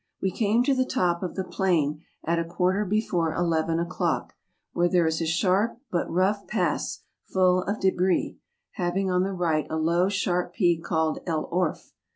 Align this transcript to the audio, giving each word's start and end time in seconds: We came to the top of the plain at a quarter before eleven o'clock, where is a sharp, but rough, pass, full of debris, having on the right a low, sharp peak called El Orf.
We 0.19 0.31
came 0.31 0.63
to 0.63 0.73
the 0.73 0.83
top 0.83 1.21
of 1.21 1.35
the 1.35 1.43
plain 1.43 2.01
at 2.25 2.39
a 2.39 2.43
quarter 2.43 2.85
before 2.85 3.35
eleven 3.35 3.79
o'clock, 3.79 4.33
where 4.73 5.05
is 5.05 5.21
a 5.21 5.27
sharp, 5.27 5.77
but 5.91 6.09
rough, 6.09 6.47
pass, 6.47 7.03
full 7.25 7.61
of 7.65 7.79
debris, 7.79 8.39
having 8.71 9.11
on 9.11 9.21
the 9.21 9.31
right 9.31 9.67
a 9.69 9.75
low, 9.77 10.09
sharp 10.09 10.55
peak 10.55 10.83
called 10.83 11.19
El 11.27 11.43
Orf. 11.51 11.93